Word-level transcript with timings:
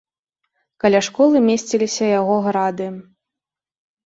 Каля 0.83 1.01
школы 1.07 1.37
месціліся 1.49 2.09
яго 2.19 2.35
грады. 2.47 2.87